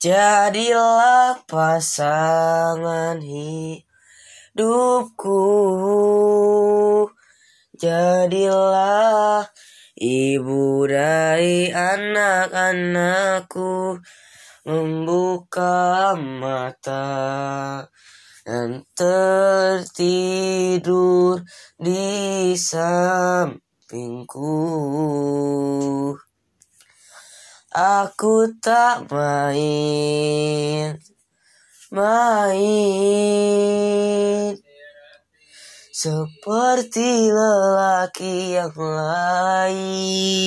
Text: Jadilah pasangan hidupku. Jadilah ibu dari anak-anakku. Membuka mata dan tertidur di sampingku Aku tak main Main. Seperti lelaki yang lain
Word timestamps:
Jadilah 0.00 1.44
pasangan 1.44 3.20
hidupku. 3.20 3.84
Jadilah 7.76 9.44
ibu 10.00 10.88
dari 10.88 11.68
anak-anakku. 11.68 14.00
Membuka 14.64 16.16
mata 16.16 17.84
dan 18.48 18.88
tertidur 18.96 19.84
di 21.76 22.56
sampingku 22.56 24.48
Aku 27.70 28.50
tak 28.58 29.06
main 29.14 30.98
Main. 31.90 32.58
Seperti 35.94 37.30
lelaki 37.30 38.58
yang 38.58 38.74
lain 38.74 40.40